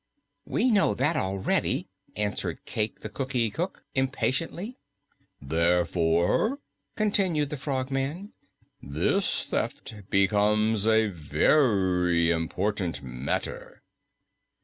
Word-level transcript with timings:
"We 0.47 0.71
know 0.71 0.95
that 0.95 1.15
already," 1.15 1.87
answered 2.15 2.65
Cayke 2.65 3.01
the 3.01 3.09
Cookie 3.09 3.51
Cook 3.51 3.85
impatiently. 3.93 4.79
"Therefore," 5.39 6.57
continued 6.95 7.51
the 7.51 7.55
Frogman, 7.57 8.33
"this 8.81 9.43
theft 9.43 9.93
becomes 10.09 10.87
a 10.87 11.09
very 11.09 12.31
important 12.31 13.03
matter." 13.03 13.83